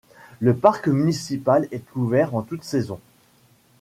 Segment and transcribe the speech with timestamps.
[0.39, 2.99] Le parc municipal est ouvert en toute saison.